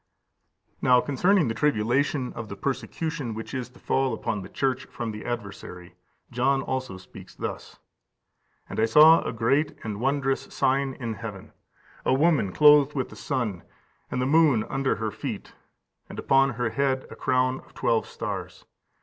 60. 0.77 0.77
Now, 0.81 0.99
concerning 0.99 1.47
the 1.47 1.53
tribulation 1.53 2.33
of 2.33 2.49
the 2.49 2.55
persecution 2.55 3.35
which 3.35 3.53
is 3.53 3.69
to 3.69 3.77
fall 3.77 4.15
upon 4.15 4.41
the 4.41 4.49
Church 4.49 4.85
from 4.85 5.11
the 5.11 5.23
adversary, 5.25 5.93
John 6.31 6.63
also 6.63 6.97
speaks 6.97 7.35
thus: 7.35 7.77
"And 8.67 8.79
I 8.79 8.85
saw 8.85 9.21
a 9.21 9.31
great 9.31 9.77
and 9.83 9.99
wondrous 9.99 10.51
sign 10.51 10.95
in 10.95 11.13
heaven; 11.13 11.51
a 12.03 12.15
woman 12.15 12.51
clothed 12.51 12.95
with 12.95 13.09
the 13.09 13.15
sun, 13.15 13.61
and 14.09 14.19
the 14.19 14.25
moon 14.25 14.63
under 14.69 14.95
her 14.95 15.11
feet, 15.11 15.53
and 16.09 16.17
upon 16.17 16.49
her 16.55 16.71
head 16.71 17.05
a 17.11 17.15
crown 17.15 17.59
of 17.59 17.75
twelve 17.75 18.07
stars. 18.07 18.65